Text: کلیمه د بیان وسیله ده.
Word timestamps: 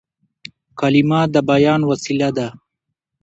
کلیمه 0.79 1.19
د 1.33 1.35
بیان 1.49 1.81
وسیله 1.89 2.29
ده. 2.37 2.47